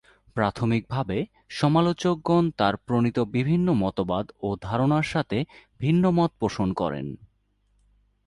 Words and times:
প্রাথমিকভাবে 0.35 1.17
সমালোচকগণ 1.49 2.43
তার 2.57 2.73
প্রণীত 2.77 3.17
বিভিন্ন 3.31 3.67
মতবাদ 3.73 4.25
ও 4.41 4.49
ধারণার 4.61 5.03
সাথে 5.03 5.37
ভিন্নমত 5.79 6.31
পোষণ 6.39 6.69
করেন। 6.73 7.07